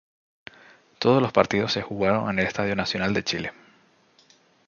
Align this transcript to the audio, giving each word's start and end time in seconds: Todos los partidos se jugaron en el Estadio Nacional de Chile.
Todos 0.97 1.21
los 1.21 1.31
partidos 1.31 1.73
se 1.73 1.83
jugaron 1.83 2.27
en 2.31 2.39
el 2.39 2.47
Estadio 2.47 2.75
Nacional 2.75 3.13
de 3.13 3.23
Chile. 3.23 3.53